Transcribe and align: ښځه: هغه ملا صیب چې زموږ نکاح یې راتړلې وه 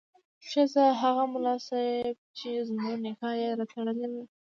ښځه: 0.49 0.85
هغه 1.01 1.23
ملا 1.33 1.55
صیب 1.67 2.15
چې 2.37 2.49
زموږ 2.67 2.93
نکاح 3.05 3.33
یې 3.41 3.49
راتړلې 3.59 4.07
وه 4.11 4.23